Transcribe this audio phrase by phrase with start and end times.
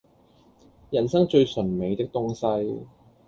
[0.89, 2.87] 人生最醇美的東西